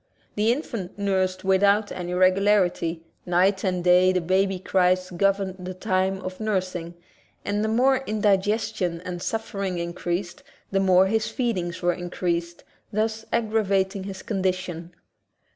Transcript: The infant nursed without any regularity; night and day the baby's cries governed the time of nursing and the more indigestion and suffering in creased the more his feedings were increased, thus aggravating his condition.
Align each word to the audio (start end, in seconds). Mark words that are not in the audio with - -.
The 0.33 0.51
infant 0.51 0.97
nursed 0.97 1.43
without 1.43 1.91
any 1.91 2.15
regularity; 2.15 3.03
night 3.23 3.63
and 3.63 3.83
day 3.83 4.11
the 4.11 4.19
baby's 4.19 4.63
cries 4.65 5.11
governed 5.11 5.57
the 5.63 5.75
time 5.75 6.21
of 6.21 6.39
nursing 6.39 6.95
and 7.45 7.63
the 7.63 7.67
more 7.67 7.97
indigestion 8.07 9.01
and 9.01 9.21
suffering 9.21 9.77
in 9.77 9.93
creased 9.93 10.41
the 10.71 10.79
more 10.79 11.05
his 11.05 11.27
feedings 11.27 11.83
were 11.83 11.93
increased, 11.93 12.63
thus 12.91 13.25
aggravating 13.31 14.05
his 14.05 14.23
condition. 14.23 14.91